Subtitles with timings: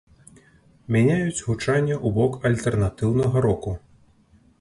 [0.93, 3.75] Мяняюць гучанне ў бок альтэрнатыўнага року.